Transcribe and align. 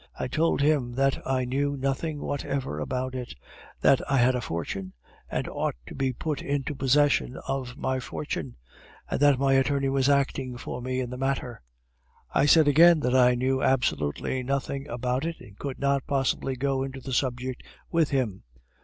I 0.19 0.27
told 0.27 0.61
him 0.61 0.93
that 0.95 1.21
I 1.27 1.45
knew 1.45 1.77
nothing 1.77 2.21
whatever 2.21 2.79
about 2.79 3.13
it, 3.13 3.35
that 3.81 4.01
I 4.11 4.17
had 4.17 4.33
a 4.33 4.41
fortune, 4.41 4.93
and 5.29 5.47
ought 5.47 5.75
to 5.85 5.93
be 5.93 6.11
put 6.11 6.41
into 6.41 6.73
possession 6.73 7.37
of 7.47 7.77
my 7.77 7.99
fortune, 7.99 8.55
and 9.11 9.19
that 9.19 9.37
my 9.37 9.53
attorney 9.53 9.89
was 9.89 10.09
acting 10.09 10.57
for 10.57 10.81
me 10.81 11.01
in 11.01 11.11
the 11.11 11.19
matter; 11.19 11.61
I 12.33 12.47
said 12.47 12.67
again 12.67 13.01
that 13.01 13.13
I 13.15 13.35
knew 13.35 13.61
absolutely 13.61 14.41
nothing 14.41 14.87
about 14.87 15.23
it, 15.23 15.39
and 15.39 15.55
could 15.59 15.77
not 15.77 16.07
possibly 16.07 16.55
go 16.55 16.81
into 16.81 16.99
the 16.99 17.13
subject 17.13 17.61
with 17.91 18.09
him. 18.09 18.41